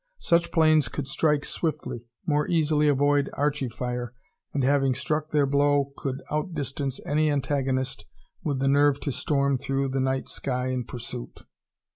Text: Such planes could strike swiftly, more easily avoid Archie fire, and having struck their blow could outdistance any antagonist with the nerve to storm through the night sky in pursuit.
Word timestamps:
Such 0.23 0.51
planes 0.51 0.87
could 0.87 1.07
strike 1.07 1.45
swiftly, 1.45 2.05
more 2.25 2.47
easily 2.47 2.87
avoid 2.87 3.29
Archie 3.33 3.69
fire, 3.69 4.15
and 4.51 4.63
having 4.63 4.95
struck 4.95 5.29
their 5.29 5.45
blow 5.45 5.93
could 5.95 6.23
outdistance 6.31 6.99
any 7.05 7.29
antagonist 7.29 8.07
with 8.43 8.57
the 8.57 8.67
nerve 8.67 8.99
to 9.01 9.11
storm 9.11 9.59
through 9.59 9.89
the 9.89 9.99
night 9.99 10.27
sky 10.27 10.69
in 10.69 10.85
pursuit. 10.85 11.43